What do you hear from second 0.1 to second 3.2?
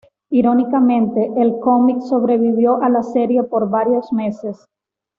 Irónicamente, el cómic sobrevivió a la